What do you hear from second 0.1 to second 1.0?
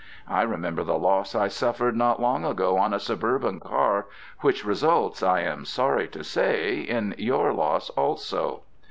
I remember the